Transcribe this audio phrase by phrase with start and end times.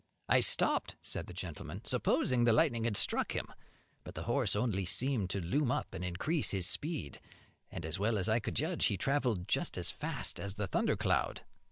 [0.27, 3.45] "I stopped," said the gentleman, "supposing the lightning had struck him,
[4.03, 7.21] but the horse only seemed to loom up and increase his speed,
[7.69, 10.95] and, as well as I could judge, he travelled just as fast as the thunder
[10.95, 11.41] cloud."